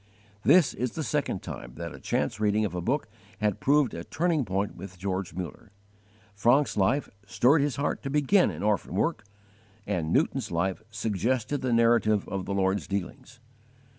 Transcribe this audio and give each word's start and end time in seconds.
This 0.41 0.73
is 0.73 0.93
the 0.93 1.03
second 1.03 1.43
time 1.43 1.75
that 1.75 1.93
a 1.93 1.99
chance 1.99 2.39
reading 2.39 2.65
of 2.65 2.73
a 2.73 2.81
book 2.81 3.07
had 3.39 3.59
proved 3.59 3.93
a 3.93 4.03
turning 4.03 4.45
point 4.45 4.75
with 4.75 4.97
George 4.97 5.35
Muller. 5.35 5.71
Franke's 6.33 6.75
life 6.75 7.07
stirred 7.27 7.59
his 7.61 7.75
heart 7.75 8.01
to 8.01 8.09
begin 8.09 8.49
an 8.49 8.63
orphan 8.63 8.95
work, 8.95 9.23
and 9.85 10.11
Newton's 10.11 10.49
life 10.49 10.81
suggested 10.89 11.61
the 11.61 11.71
narrative 11.71 12.27
of 12.29 12.45
the 12.45 12.53
Lord's 12.55 12.87
dealings. 12.87 13.39